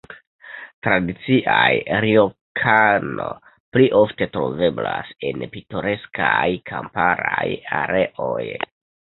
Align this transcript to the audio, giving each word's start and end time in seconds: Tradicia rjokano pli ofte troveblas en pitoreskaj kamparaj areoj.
Tradicia 0.85 1.57
rjokano 2.05 3.27
pli 3.77 3.85
ofte 3.99 4.29
troveblas 4.39 5.13
en 5.31 5.47
pitoreskaj 5.57 6.43
kamparaj 6.73 7.47
areoj. 7.85 8.45